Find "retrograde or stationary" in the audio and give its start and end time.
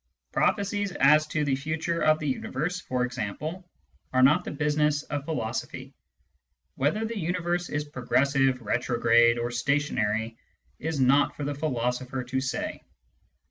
8.63-10.39